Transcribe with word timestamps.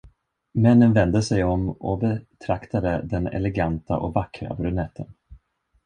Männen 0.53 0.93
vände 0.93 1.21
sig 1.23 1.43
om 1.43 1.69
och 1.69 1.99
betraktade 1.99 3.01
den 3.03 3.27
eleganta 3.27 3.97
och 3.97 4.13
vackra 4.13 4.55
brunetten. 4.55 5.13